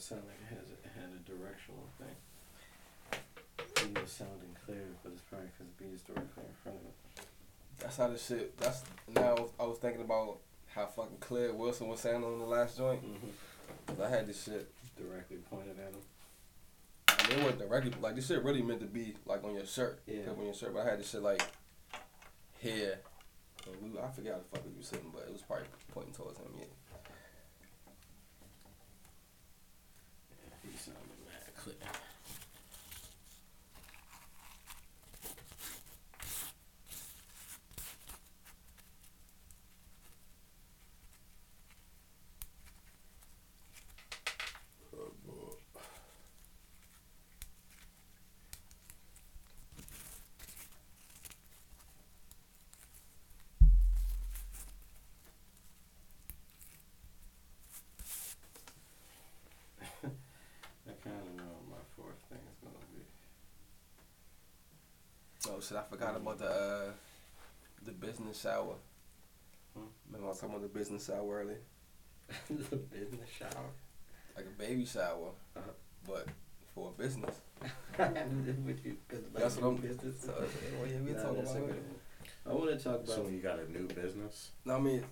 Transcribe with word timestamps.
it 0.00 0.02
sounded 0.02 0.24
like 0.28 0.40
it 0.40 0.56
has 0.56 0.70
it 0.70 0.80
had 0.96 1.10
a 1.12 1.20
directional 1.28 1.84
thing. 2.00 2.16
B 3.92 4.00
was 4.00 4.10
sounding 4.10 4.56
clear, 4.64 4.86
but 5.02 5.12
it's 5.12 5.20
probably 5.28 5.48
because 5.52 5.70
B 5.78 5.84
is 5.94 6.00
directly 6.00 6.44
in 6.48 6.54
front 6.62 6.78
of 6.78 6.84
it. 6.86 7.26
That's 7.78 7.96
how 7.98 8.08
this 8.08 8.26
shit. 8.26 8.56
That's 8.56 8.82
now. 9.08 9.36
I 9.36 9.40
was, 9.40 9.50
I 9.60 9.64
was 9.64 9.78
thinking 9.78 10.00
about 10.00 10.38
how 10.74 10.86
fucking 10.86 11.18
clear 11.20 11.52
Wilson 11.52 11.88
was 11.88 12.00
sounding 12.00 12.24
on 12.24 12.38
the 12.38 12.46
last 12.46 12.78
joint. 12.78 13.04
Mm-hmm. 13.04 13.28
'Cause 13.86 14.00
I 14.00 14.08
had 14.08 14.26
this 14.26 14.42
shit. 14.42 14.72
Directly 14.96 15.36
pointed 15.50 15.78
at 15.78 15.92
him. 15.92 16.02
I 17.08 17.28
mean, 17.28 17.38
it 17.38 17.42
wasn't 17.44 17.58
directly 17.60 17.92
like 18.00 18.14
this 18.16 18.26
shit 18.26 18.42
really 18.42 18.62
meant 18.62 18.80
to 18.80 18.86
be 18.86 19.14
like 19.26 19.44
on 19.44 19.54
your 19.54 19.66
shirt. 19.66 20.00
Yeah. 20.06 20.30
On 20.30 20.44
your 20.44 20.54
shirt, 20.54 20.72
but 20.74 20.86
I 20.86 20.90
had 20.90 20.98
this 21.00 21.10
shit 21.10 21.22
like 21.22 21.42
here. 22.58 22.98
And 23.66 23.92
we, 23.94 23.98
I 24.00 24.08
forgot 24.08 24.32
how 24.32 24.38
the 24.38 24.44
fuck 24.56 24.64
we 24.66 24.76
was 24.78 24.86
sitting, 24.88 25.10
but 25.12 25.24
it 25.26 25.32
was 25.32 25.42
probably 25.42 25.66
pointing 25.92 26.14
towards 26.14 26.38
him. 26.38 26.46
Yeah, 26.58 26.64
he 30.62 30.76
sounded 30.76 31.00
mad 31.26 31.54
clear. 31.56 31.76
I 60.88 60.92
kind 61.04 61.16
of 61.16 61.36
know 61.36 61.44
what 61.68 61.78
my 61.78 61.84
fourth 61.96 62.18
thing 62.28 62.38
is 62.50 62.58
gonna 62.62 62.86
be. 62.94 63.02
Oh 65.50 65.60
shit! 65.60 65.76
I 65.78 65.82
forgot 65.82 66.16
about 66.16 66.38
the 66.38 66.46
uh, 66.50 66.90
the 67.84 67.92
business 67.92 68.40
shower. 68.40 68.74
Hmm? 69.76 69.84
Remember 70.06 70.26
I 70.26 70.30
was 70.30 70.40
talking 70.40 70.54
about 70.56 70.62
the 70.72 70.78
business 70.78 71.06
shower 71.06 71.40
earlier, 71.40 71.58
the 72.48 72.76
business 72.76 73.28
shower. 73.38 73.70
like 74.36 74.46
a 74.46 74.58
baby 74.58 74.84
shower, 74.84 75.30
Uh-huh. 75.56 75.70
but 76.06 76.26
for 76.74 76.92
a 76.96 77.02
business. 77.02 77.34
You- 78.84 78.96
That's 79.34 79.56
what 79.56 79.68
I'm. 79.68 79.76
business. 79.88 80.20
So, 80.22 80.32
well, 80.78 80.88
yeah, 80.90 80.98
we 81.04 81.12
Nah, 81.12 81.22
talking 81.22 81.40
about 81.40 81.56
it. 81.56 81.82
I 82.46 82.52
want 82.52 82.70
to 82.70 82.76
talk 82.82 83.00
So 83.06 83.12
about. 83.14 83.24
when 83.24 83.34
you 83.34 83.40
got 83.40 83.58
a 83.58 83.70
new 83.70 83.86
business, 83.88 84.50
No, 84.64 84.76
I 84.76 84.80
mean, 84.80 85.04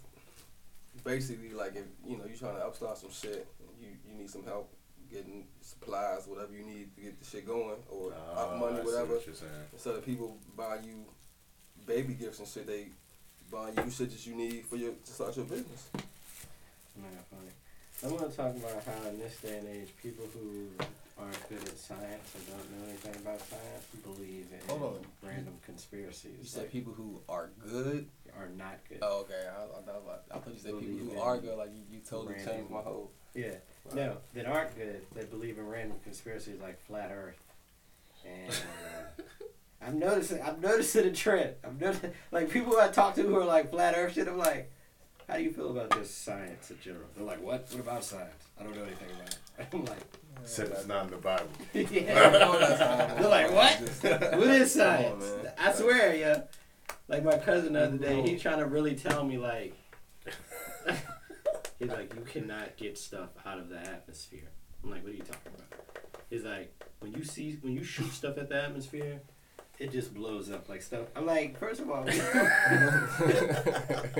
basically, 1.04 1.50
like 1.50 1.74
if 1.76 1.84
you 2.06 2.16
know 2.16 2.24
you're 2.26 2.36
trying 2.36 2.54
to 2.56 2.64
upstart 2.64 2.96
some 2.98 3.10
shit, 3.10 3.46
you 3.80 3.88
you 4.06 4.14
need 4.18 4.30
some 4.30 4.44
help 4.44 4.72
getting 5.12 5.46
supplies, 5.60 6.26
whatever 6.26 6.52
you 6.52 6.64
need 6.64 6.94
to 6.96 7.02
get 7.02 7.18
the 7.18 7.24
shit 7.24 7.46
going, 7.46 7.76
or 7.90 8.12
ah, 8.14 8.40
up 8.42 8.50
Oh, 8.54 8.58
money, 8.58 8.80
I 8.80 8.84
whatever. 8.84 9.14
what 9.14 9.26
you're 9.26 9.34
saying. 9.34 9.52
Instead 9.72 9.94
of 9.94 10.04
people 10.04 10.36
buy 10.56 10.76
you 10.84 11.04
baby 11.86 12.14
gifts 12.14 12.38
and 12.38 12.48
shit, 12.48 12.66
they 12.66 12.86
buy 13.50 13.68
you 13.70 13.90
shit 13.90 14.10
that 14.10 14.26
you 14.26 14.34
need 14.34 14.64
for 14.64 14.76
your 14.76 14.92
to 14.92 15.12
start 15.12 15.36
your 15.36 15.46
business. 15.46 15.88
Man, 16.96 17.10
funny. 17.30 17.52
I 18.04 18.06
want 18.14 18.30
to 18.30 18.36
talk 18.36 18.54
about 18.56 18.82
how 18.84 19.08
in 19.08 19.18
this 19.18 19.40
day 19.40 19.58
and 19.58 19.68
age, 19.68 19.88
people 20.02 20.24
who 20.34 20.68
aren't 21.18 21.48
good 21.48 21.62
at 21.62 21.78
science 21.78 22.34
or 22.34 22.52
don't 22.52 22.70
know 22.70 22.88
anything 22.88 23.16
about 23.22 23.40
science 23.40 23.78
believe 24.14 24.46
in 24.52 24.68
Hold 24.68 24.82
on. 24.82 25.28
random 25.28 25.54
conspiracies. 25.64 26.32
You 26.40 26.46
said 26.46 26.62
like, 26.62 26.72
people 26.72 26.92
who 26.92 27.20
are 27.28 27.50
good. 27.58 28.06
are 28.38 28.48
not 28.56 28.78
good. 28.88 28.98
Oh, 29.02 29.20
okay. 29.20 29.34
I, 29.46 29.62
I, 29.78 29.82
thought, 29.82 30.22
I 30.30 30.38
thought 30.38 30.54
you 30.54 30.60
said 30.60 30.78
people 30.78 31.14
who 31.14 31.20
are 31.20 31.38
good. 31.38 31.56
Like 31.58 31.70
you, 31.70 31.82
you 31.90 32.00
totally 32.08 32.34
changed 32.34 32.70
my 32.70 32.80
whole. 32.80 33.10
Yeah. 33.34 33.54
No, 33.94 34.18
that 34.34 34.46
aren't 34.46 34.76
good. 34.76 35.00
That 35.14 35.30
believe 35.30 35.58
in 35.58 35.66
random 35.66 35.98
conspiracies 36.04 36.60
like 36.60 36.78
flat 36.86 37.10
Earth. 37.12 37.40
And 38.24 38.50
uh, 38.50 39.22
I'm 39.86 39.98
noticing. 39.98 40.42
I'm 40.42 40.60
noticing 40.60 41.06
a 41.06 41.12
trend. 41.12 41.54
I'm 41.64 41.78
noticing 41.78 42.12
like 42.30 42.50
people 42.50 42.76
I 42.76 42.88
talk 42.88 43.14
to 43.14 43.22
who 43.22 43.36
are 43.36 43.44
like 43.44 43.70
flat 43.70 43.94
Earth 43.96 44.14
shit. 44.14 44.28
I'm 44.28 44.36
like, 44.36 44.70
how 45.28 45.36
do 45.36 45.42
you 45.42 45.52
feel 45.52 45.70
about 45.70 45.90
this 45.90 46.12
science 46.12 46.70
in 46.70 46.78
general? 46.82 47.06
They're 47.16 47.24
like, 47.24 47.42
what? 47.42 47.66
What 47.70 47.80
about 47.80 48.04
science? 48.04 48.44
I 48.60 48.64
don't 48.64 48.76
know 48.76 48.84
anything 48.84 49.08
about 49.14 49.28
it. 49.28 49.66
I'm 49.72 49.84
like, 49.84 49.98
Said 50.44 50.68
it's 50.68 50.86
not 50.86 51.04
in 51.04 51.10
the 51.10 51.16
Bible. 51.16 51.48
yeah. 51.74 53.14
They're 53.18 53.28
like, 53.28 53.50
what? 53.52 53.80
What 53.80 54.48
is 54.48 54.74
Come 54.74 54.82
on, 54.82 55.20
science? 55.20 55.24
I 55.58 55.72
swear, 55.72 56.14
yeah. 56.14 56.42
Like 57.08 57.24
my 57.24 57.36
cousin 57.38 57.72
the 57.74 57.84
other 57.84 57.98
day, 57.98 58.22
he 58.22 58.38
trying 58.38 58.58
to 58.58 58.66
really 58.66 58.94
tell 58.94 59.24
me 59.24 59.38
like, 59.38 59.74
he's 61.78 61.88
like, 61.88 62.14
you 62.14 62.22
cannot 62.22 62.76
get 62.76 62.98
stuff 62.98 63.30
out 63.46 63.58
of 63.58 63.68
the 63.68 63.78
atmosphere. 63.78 64.48
I'm 64.84 64.90
like, 64.90 65.02
what 65.02 65.12
are 65.12 65.16
you 65.16 65.22
talking 65.22 65.52
about? 65.54 65.80
He's 66.30 66.44
like, 66.44 66.72
when 67.00 67.12
you 67.12 67.24
see 67.24 67.58
when 67.62 67.74
you 67.74 67.84
shoot 67.84 68.12
stuff 68.12 68.38
at 68.38 68.48
the 68.48 68.62
atmosphere, 68.62 69.20
it 69.78 69.92
just 69.92 70.12
blows 70.14 70.50
up 70.50 70.68
like 70.68 70.82
stuff. 70.82 71.06
I'm 71.16 71.24
like, 71.26 71.58
first 71.58 71.80
of 71.80 71.90
all, 71.90 72.02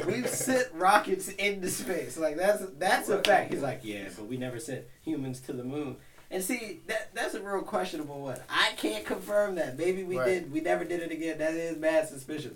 we've 0.06 0.28
sent 0.28 0.68
rockets 0.74 1.28
into 1.28 1.68
space. 1.68 2.16
Like 2.16 2.36
that's 2.36 2.64
that's 2.78 3.08
a 3.08 3.22
fact. 3.22 3.52
He's 3.52 3.62
like, 3.62 3.80
yeah, 3.82 4.08
but 4.16 4.26
we 4.26 4.36
never 4.36 4.58
sent 4.60 4.84
humans 5.02 5.40
to 5.42 5.52
the 5.52 5.64
moon. 5.64 5.96
And 6.30 6.42
see, 6.44 6.80
that 6.86 7.14
that's 7.14 7.34
a 7.34 7.40
real 7.40 7.62
questionable 7.62 8.20
one. 8.20 8.38
I 8.48 8.72
can't 8.76 9.04
confirm 9.04 9.54
that. 9.56 9.76
Maybe 9.78 10.02
we 10.04 10.18
Right. 10.18 10.26
did. 10.26 10.52
We 10.52 10.60
never 10.60 10.84
did 10.84 11.00
it 11.00 11.10
again. 11.10 11.38
That 11.38 11.54
is 11.54 11.76
mad 11.78 12.08
suspicious. 12.08 12.52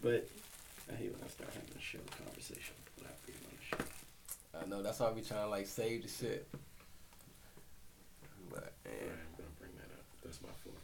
But 0.00 0.28
I 0.90 0.94
hate 0.94 1.12
when 1.12 1.22
I 1.24 1.28
start 1.28 1.50
having 1.52 1.68
a 1.76 1.80
show 1.80 1.98
conversation 2.24 2.74
without 2.96 3.14
being 3.26 3.38
on 3.44 3.50
the 3.58 3.64
show. 3.76 3.84
I 4.60 4.66
know 4.66 4.82
that's 4.82 5.00
why 5.00 5.10
we 5.12 5.22
trying 5.22 5.44
to 5.44 5.48
like 5.48 5.66
save 5.66 6.02
the 6.02 6.08
shit. 6.08 6.48
But 8.50 8.72
Yeah, 8.84 8.90
yeah. 8.92 9.12
I'm 9.12 9.36
gonna 9.36 9.48
bring 9.58 9.70
that 9.76 9.92
up. 9.94 10.04
That's 10.24 10.40
my 10.42 10.48
fourth. 10.64 10.76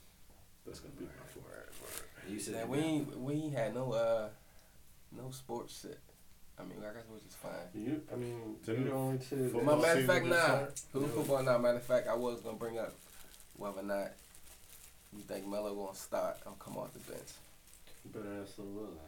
That's 0.67 0.81
gonna 0.81 0.95
be 0.99 1.05
my 1.05 1.11
fourth. 1.33 2.05
You 2.29 2.39
said 2.39 2.55
Man, 2.55 2.69
we 2.71 2.79
ain't 2.79 3.21
we 3.21 3.35
ain't 3.35 3.55
had 3.55 3.75
no 3.75 3.93
uh 3.93 4.29
no 5.17 5.31
sports 5.31 5.81
shit. 5.83 5.99
I 6.59 6.62
mean, 6.62 6.79
I 6.79 6.95
guess 6.95 7.03
which 7.12 7.25
is 7.29 7.35
fine. 7.35 7.53
You, 7.75 8.01
I 8.12 8.17
mean, 8.17 8.57
you're 8.65 8.77
the 8.77 8.93
only 8.93 9.19
two. 9.19 9.49
football 9.51 9.65
Well, 9.65 9.77
that- 9.79 9.83
matter 9.89 10.01
of 10.01 10.06
fact, 10.06 10.25
season 10.25 10.39
nah. 10.39 10.65
just? 10.67 10.87
Who 10.93 11.01
No. 11.01 11.06
football 11.09 11.43
now? 11.43 11.59
Matter 11.59 11.77
of 11.79 11.83
fact, 11.83 12.06
I 12.09 12.15
was 12.15 12.41
gonna 12.43 12.56
bring 12.56 12.79
up 12.79 12.93
whether 13.56 13.81
or 13.81 13.83
not 13.83 14.12
you 15.12 15.23
think 15.23 15.47
Melo 15.49 15.75
gonna 15.75 15.97
start 15.97 16.37
or 16.47 16.53
come 16.61 16.77
off 16.77 16.93
the 16.93 17.01
bench. 17.01 17.29
You 18.04 18.10
better 18.12 18.41
ask 18.42 18.56
Lil 18.59 18.69
Will 18.69 18.92
that. 18.92 19.00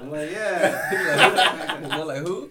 I'm 0.00 0.10
like, 0.10 0.30
yeah. 0.32 1.96
You're 1.96 2.04
like 2.04 2.18
who? 2.18 2.50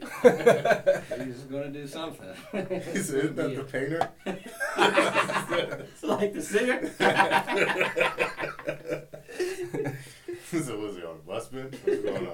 He's 1.23 1.41
gonna 1.43 1.69
do 1.69 1.85
something. 1.85 2.33
He 2.51 2.57
said, 2.57 2.95
Isn't 2.95 3.35
that 3.35 3.55
the 3.55 3.63
painter? 3.63 4.09
It's 4.25 6.01
like 6.11 6.33
the 6.33 6.41
singer. 6.41 6.89
so 10.65 10.79
was 10.79 10.95
he 10.95 11.03
on 11.03 11.17
the 11.17 11.23
bus 11.27 11.47
bench? 11.49 11.75
What's 11.83 12.01
going 12.01 12.27
on? 12.27 12.33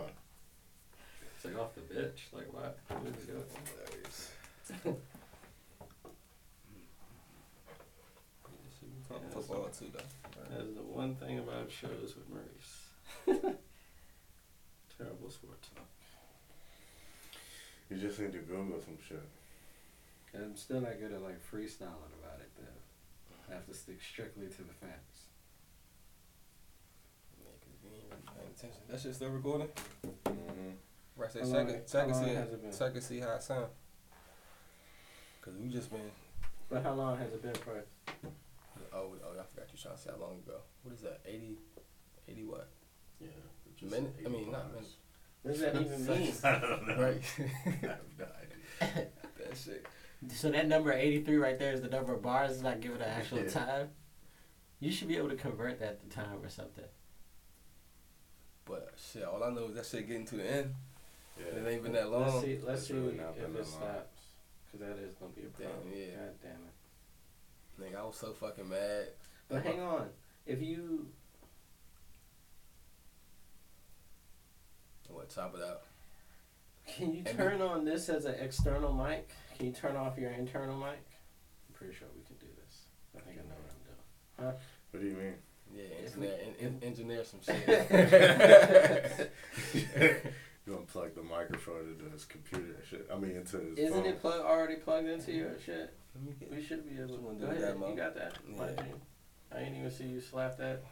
It's 1.36 1.44
like 1.46 1.58
off 1.58 1.74
the 1.76 1.82
bitch. 1.82 2.32
Like 2.32 2.54
what? 2.54 2.78
What 9.48 9.70
is 9.70 9.82
it? 9.82 9.94
Football 9.94 10.02
too 10.04 10.44
though. 10.50 10.56
That's 10.56 10.74
the 10.76 10.84
one 10.84 11.16
thing 11.16 11.40
about 11.40 11.72
shows 11.72 12.16
with 12.16 12.30
Maurice. 12.30 12.88
Terrible 14.98 15.30
sports 15.30 15.70
talk. 15.76 15.86
You 17.90 17.98
just 17.98 18.20
need 18.20 18.34
to 18.34 18.40
Google 18.40 18.82
some 18.82 18.98
shit. 19.08 19.22
I'm 20.36 20.56
still 20.56 20.82
not 20.82 21.00
good 21.00 21.14
at 21.14 21.22
like 21.22 21.40
freestyling 21.52 22.14
about 22.22 22.40
it 22.40 22.52
though. 22.58 23.50
I 23.50 23.54
have 23.56 23.66
to 23.68 23.74
stick 23.74 24.02
strictly 24.02 24.48
to 24.48 24.58
the 24.64 24.74
facts. 24.74 25.22
That's 27.40 27.60
just 27.66 27.84
ain't 27.86 27.94
really 28.10 28.24
paying 28.36 28.50
attention. 28.56 28.82
That 28.90 29.00
shit 29.00 29.16
still 29.16 29.30
recording? 29.30 29.70
Mm-hmm. 30.26 30.72
Right, 31.16 31.32
say 31.32 31.40
How 31.40 31.46
long- 31.46 31.54
second, 31.68 31.76
how 31.76 31.86
second, 31.88 32.14
see, 32.16 32.34
has 32.36 32.50
it 32.54 32.62
been? 32.62 32.72
second, 32.74 33.02
see 33.02 33.20
how 33.20 33.32
it 33.36 33.44
sound. 33.44 33.68
Cause 35.42 35.54
we 35.62 35.70
just 35.70 35.90
been. 35.90 36.12
But 36.70 36.84
how 36.84 36.94
long 36.94 37.18
has 37.18 37.32
it 37.32 37.42
been 37.42 37.56
for? 37.56 37.84
Oh, 38.94 39.14
oh, 39.24 39.32
I 39.40 39.44
forgot 39.54 39.68
you 39.72 39.80
trying 39.82 39.96
to 39.96 40.02
say 40.02 40.10
how 40.12 40.22
long 40.22 40.40
ago. 40.46 40.58
What 40.84 40.94
is 40.96 41.02
that? 41.02 41.22
80, 41.26 41.58
80 42.30 42.44
what? 42.46 42.70
Yeah. 43.20 43.28
Minute? 43.82 44.16
I 44.26 44.30
mean, 44.30 44.52
not 44.52 44.72
minute. 44.74 44.88
What 45.44 45.52
does 45.52 45.62
that 45.62 45.76
even 45.76 46.06
mean? 46.08 46.34
I 46.44 46.60
don't 46.60 46.88
know. 46.88 46.96
Right. 47.02 47.22
I 47.40 47.72
have 47.88 48.00
no 48.18 48.26
idea. 48.26 49.08
that 49.38 49.58
shit. 49.58 49.86
So 50.34 50.50
that 50.50 50.68
number 50.68 50.92
eighty 50.92 51.22
three 51.22 51.38
right 51.38 51.60
there 51.60 51.74
is 51.74 51.82
the 51.82 51.90
number 51.90 52.12
of 52.14 52.24
bars. 52.24 52.52
It's 52.54 52.62
not 52.64 52.82
giving 52.82 52.98
an 52.98 53.08
actual 53.08 53.40
Yeah. 53.44 53.50
time. 53.50 53.90
You 54.80 54.92
should 54.92 55.08
be 55.08 55.16
able 55.18 55.30
to 55.30 55.36
convert 55.36 55.80
that 55.80 56.02
to 56.02 56.10
time 56.16 56.40
or 56.44 56.50
something. 56.50 56.84
But 58.66 58.94
shit, 58.98 59.24
all 59.24 59.44
I 59.44 59.50
know 59.52 59.68
is 59.70 59.76
that 59.76 59.86
shit 59.86 60.08
getting 60.08 60.26
to 60.26 60.36
the 60.38 60.52
end. 60.52 60.74
Yeah. 61.40 61.60
It 61.60 61.68
ain't 61.72 61.84
been 61.84 61.94
that 61.94 62.10
Let's 62.10 62.34
long. 62.34 62.44
see. 62.44 62.60
Let's 62.66 62.80
It's 62.82 62.88
see 62.90 62.94
really 62.96 63.08
if 63.20 63.38
it 63.38 63.54
that 63.56 63.66
stops. 63.66 64.22
Cause 64.72 64.80
that 64.82 64.98
is 64.98 65.14
gonna 65.16 65.32
be 65.34 65.42
a 65.44 65.46
Damn, 65.46 65.70
problem. 65.70 65.94
yeah. 65.96 66.06
God 66.18 66.34
damn 66.42 66.52
it. 66.52 66.74
Nigga, 67.80 67.98
I 68.00 68.04
was 68.04 68.16
so 68.16 68.34
fucking 68.34 68.70
mad. 68.70 69.10
But 69.50 69.64
hang 69.64 69.80
on. 69.82 70.08
If 70.46 70.62
you 70.62 71.08
What, 75.10 75.30
top 75.30 75.56
it 75.56 75.62
out. 75.64 75.82
Can 76.86 77.14
you 77.14 77.24
And 77.26 77.38
turn 77.38 77.62
on 77.62 77.86
this 77.86 78.10
as 78.10 78.26
an 78.26 78.36
external 78.40 78.94
mic? 78.94 79.30
Can 79.58 79.68
you 79.68 79.72
turn 79.72 79.96
off 79.96 80.18
your 80.18 80.32
internal 80.32 80.78
mic? 80.78 80.90
I'm 81.68 81.74
pretty 81.74 81.94
sure 81.96 82.08
we 82.16 82.24
can 82.24 82.36
do 82.38 82.46
this. 82.64 82.82
I 83.16 83.20
think 83.22 83.38
I 83.40 83.42
know 83.48 83.56
what 83.56 83.72
I'm 83.72 84.46
doing. 84.46 84.60
What 84.92 85.02
do 85.02 85.08
you 85.08 85.16
mean? 85.16 85.34
Yeah, 85.74 85.84
engineer, 86.06 86.36
we- 86.60 86.66
en- 86.66 86.74
en- 86.74 86.80
engineer 86.84 87.24
some 87.26 87.40
shit. 87.46 89.32
you 90.68 90.74
unplug 90.74 91.16
the 91.16 91.24
microphone 91.24 91.96
into 91.98 92.10
his 92.12 92.26
computer 92.26 92.66
and 92.76 92.86
shit. 92.90 93.08
I 93.12 93.18
mean, 93.18 93.32
into 93.32 93.58
his 93.60 93.78
Isn't 93.80 93.94
phone. 94.04 94.06
it 94.06 94.22
plug 94.22 94.42
already 94.46 94.76
plugged 94.76 95.08
into 95.08 95.32
your 95.32 95.58
shit? 95.60 95.94
Let 96.16 96.24
me 96.24 96.34
get- 96.40 96.52
We 96.52 96.62
should 96.62 96.84
be 96.90 97.02
able 97.02 97.18
wanna 97.20 97.40
do 97.40 97.46
Go 97.48 97.54
that, 97.54 97.90
You 97.90 97.96
got 97.96 98.16
that? 98.16 98.34
Yeah. 98.50 98.58
Mind 98.58 98.84
you. 98.90 99.02
I 99.52 99.60
ain't 99.62 99.78
even 99.78 99.90
see 99.92 100.06
you 100.06 100.20
slap 100.22 100.58
that. 100.58 100.84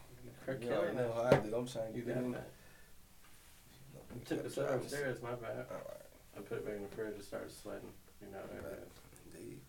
Crick 0.45 0.63
You 0.63 0.72
already 0.72 0.95
killer. 0.95 1.07
know 1.07 1.13
how 1.13 1.22
I 1.24 1.36
do. 1.39 1.56
I'm 1.56 1.68
trying 1.68 1.92
to 1.92 2.00
You 2.00 2.06
get 2.06 2.18
it 2.18 2.24
in. 2.24 2.31
that. 2.31 2.50
You 4.16 4.22
took 4.24 4.44
this 4.44 4.57
upstairs. 4.57 5.22
My 5.22 5.36
bad. 5.36 5.66
Alright, 5.69 6.06
I 6.38 6.39
put 6.42 6.60
it 6.60 6.66
back 6.66 6.75
in 6.75 6.83
the 6.83 6.88
fridge 6.89 7.16
and 7.16 7.24
started 7.24 7.51
sweating. 7.51 7.92
You 8.21 8.28
know 8.31 8.39
that. 8.48 8.63
Right. 8.63 8.71
Right. 8.80 8.88
indeed. 9.36 9.60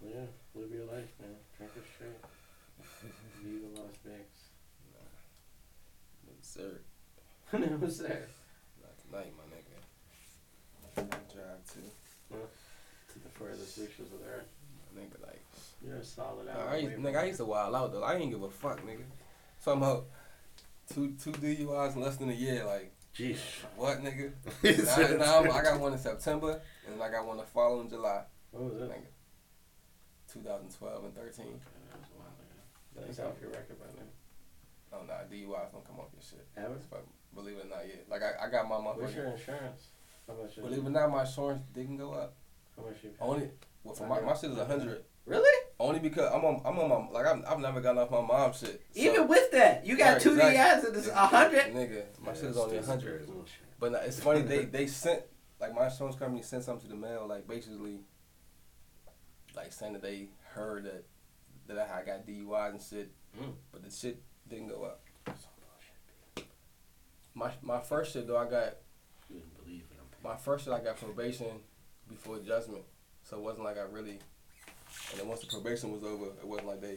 Yeah, 0.00 0.26
live 0.54 0.70
your 0.72 0.86
life, 0.86 1.10
man. 1.20 1.36
Drink 1.56 1.72
your 1.74 1.84
it 1.84 1.90
straight. 1.94 3.42
Viva 3.42 3.66
Las 3.80 3.96
Vegas. 4.04 4.37
No, 6.56 6.62
sir. 6.62 6.80
no, 7.80 7.88
sir. 7.88 8.26
Not 8.80 8.98
tonight, 9.02 9.32
my 9.36 9.44
nigga. 9.54 10.98
I 10.98 11.34
drive 11.34 11.64
too. 11.72 11.80
To 12.30 13.18
the 13.18 13.28
furthest 13.30 13.78
reaches 13.78 14.12
of 14.12 14.20
the 14.20 14.26
earth. 14.26 14.48
My 14.94 15.02
nigga, 15.02 15.26
like. 15.26 15.42
You're 15.84 15.96
a 15.96 16.04
solid 16.04 16.46
Nah, 16.46 16.52
hour 16.52 16.70
I 16.70 16.76
used, 16.78 16.96
nigga, 16.96 17.16
I 17.18 17.24
used 17.26 17.38
to 17.38 17.44
wild 17.44 17.74
out 17.74 17.92
though. 17.92 18.02
I 18.02 18.16
ain't 18.16 18.30
give 18.30 18.42
a 18.42 18.50
fuck, 18.50 18.84
nigga. 18.84 19.04
Somehow, 19.60 20.02
two 20.92 21.14
two 21.22 21.32
DUIs 21.32 21.94
in 21.94 22.02
less 22.02 22.16
than 22.16 22.30
a 22.30 22.34
year. 22.34 22.64
Like, 22.64 22.92
Jeez. 23.16 23.38
what, 23.76 24.02
nigga? 24.02 24.32
He 24.62 25.16
now, 25.16 25.42
now. 25.42 25.52
I 25.52 25.62
got 25.62 25.80
one 25.80 25.92
in 25.92 25.98
September, 25.98 26.60
and 26.86 27.02
I 27.02 27.10
got 27.10 27.26
one 27.26 27.36
the 27.36 27.44
following 27.44 27.88
July. 27.88 28.22
What 28.50 28.64
was 28.64 28.82
it? 28.82 28.90
Nigga. 28.90 29.06
2012 30.32 31.04
and 31.04 31.14
13. 31.14 31.24
Okay, 31.24 31.52
that 31.90 31.98
was 31.98 32.08
a 32.08 32.18
while 32.18 32.28
ago. 32.36 33.06
That's 33.06 33.18
off 33.20 33.40
your 33.40 33.50
record 33.50 33.78
by 33.80 33.86
now. 33.96 34.08
DUIs 35.48 35.72
don't 35.72 35.84
come 35.86 35.98
off 36.00 36.06
your 36.12 36.22
shit. 36.22 36.46
Ever? 36.56 36.78
Fuck, 36.90 37.04
Believe 37.34 37.56
it 37.56 37.66
or 37.66 37.68
not, 37.68 37.86
yet. 37.86 38.04
Like 38.10 38.22
I, 38.22 38.46
I 38.46 38.50
got 38.50 38.68
my 38.68 38.76
What's 38.76 39.14
your 39.14 39.26
insurance? 39.26 39.88
How 40.26 40.34
much? 40.34 40.56
Believe 40.56 40.78
it 40.78 40.86
or 40.86 40.90
not, 40.90 41.10
my 41.10 41.22
insurance 41.22 41.62
didn't 41.74 41.96
go 41.96 42.12
up. 42.12 42.34
How 42.76 42.82
much 42.84 42.96
you 43.02 43.10
pay? 43.10 43.16
Only, 43.24 43.50
well, 43.84 43.94
for 43.94 44.06
my, 44.06 44.20
my 44.20 44.34
shit 44.34 44.50
is 44.50 44.58
a 44.58 44.64
hundred. 44.64 45.04
Really? 45.24 45.66
Only 45.78 46.00
because 46.00 46.32
I'm 46.32 46.42
on, 46.44 46.60
I'm 46.64 46.78
on 46.78 46.88
my, 46.88 47.10
like 47.10 47.26
I've, 47.26 47.44
I've 47.46 47.58
never 47.60 47.80
gotten 47.80 47.98
off 47.98 48.10
my 48.10 48.20
mom's 48.22 48.58
shit. 48.58 48.82
So- 48.92 49.00
Even 49.00 49.28
with 49.28 49.50
that, 49.52 49.84
you 49.86 49.96
got 49.96 50.14
Right, 50.14 50.22
two 50.22 50.32
exactly. 50.32 50.56
DIs 50.56 50.84
and 50.84 50.96
it's 50.96 51.08
a 51.08 51.14
hundred. 51.26 51.64
Nigga, 51.74 52.02
my 52.24 52.32
shit 52.34 52.44
is 52.44 52.56
only 52.56 52.78
a 52.78 52.82
hundred. 52.82 53.28
But 53.78 53.92
nah, 53.92 53.98
it's 53.98 54.18
funny 54.20 54.40
they 54.42 54.64
they 54.64 54.86
sent 54.86 55.22
like 55.60 55.74
my 55.74 55.84
insurance 55.86 56.16
company 56.16 56.42
sent 56.42 56.64
something 56.64 56.88
to 56.88 56.94
the 56.94 57.00
mail 57.00 57.26
like 57.28 57.46
basically 57.46 58.00
like 59.54 59.72
saying 59.72 59.92
that 59.92 60.02
they 60.02 60.28
heard 60.52 60.84
that 60.84 61.04
that 61.68 61.78
I 61.78 62.04
got 62.04 62.26
DUIs 62.26 62.70
and 62.70 62.80
shit, 62.82 63.10
Mm. 63.38 63.52
but 63.70 63.84
the 63.84 63.90
shit 63.90 64.22
didn't 64.48 64.68
go 64.68 64.82
up. 64.84 65.02
My 67.38 67.52
my 67.62 67.80
first 67.80 68.12
shit 68.12 68.26
though 68.26 68.36
I 68.36 68.44
got 68.44 68.74
You 69.30 69.36
wouldn't 69.36 69.64
believe 69.64 69.84
it. 69.90 70.24
My 70.24 70.36
first 70.36 70.64
shit 70.64 70.74
I 70.74 70.80
got 70.80 70.96
probation 70.96 71.46
before 72.08 72.38
judgment, 72.40 72.82
so 73.22 73.36
it 73.36 73.42
wasn't 73.42 73.64
like 73.64 73.78
I 73.78 73.82
really. 73.82 74.18
And 75.12 75.20
then 75.20 75.28
once 75.28 75.40
the 75.40 75.46
probation 75.46 75.92
was 75.92 76.02
over, 76.02 76.26
it 76.26 76.46
wasn't 76.46 76.66
like 76.66 76.80
they 76.80 76.96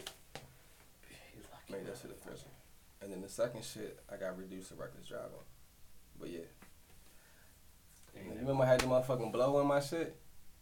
made 1.69 1.85
that 1.85 1.97
shit 2.01 2.11
official. 2.11 2.49
And 3.01 3.11
then 3.11 3.21
the 3.21 3.29
second 3.29 3.63
shit 3.63 3.99
I 4.11 4.15
got 4.17 4.37
reduced 4.37 4.69
to 4.69 4.75
reckless 4.75 5.07
driving. 5.07 5.45
But 6.19 6.31
yeah, 6.31 6.49
you 8.15 8.31
remember 8.39 8.63
I 8.63 8.67
had 8.67 8.79
the 8.79 8.87
motherfucking 8.87 9.31
blow 9.31 9.57
on 9.57 9.67
my 9.67 9.79
shit? 9.79 10.15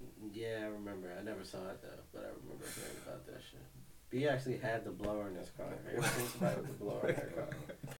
Mm, 0.04 0.31
yeah, 0.34 0.60
I 0.64 0.68
remember. 0.68 1.14
I 1.18 1.24
never 1.24 1.46
saw 1.46 1.60
it 1.70 1.81
though, 1.81 2.04
but 2.14 2.24
I 2.24 2.36
remember 2.44 2.66
hearing 2.76 2.98
about 3.08 3.26
that 3.28 3.42
shit. 3.50 3.64
B 4.10 4.28
actually 4.28 4.58
had 4.58 4.84
the 4.84 4.92
blower 4.92 5.30
in 5.30 5.36
his 5.36 5.52
car. 5.52 5.68
I 5.88 6.02
seen 6.02 6.28
somebody 6.28 6.62
with 6.62 6.68
the 6.68 6.84
blower 6.84 7.08
in 7.08 7.16
their 7.16 7.34
car? 7.36 7.96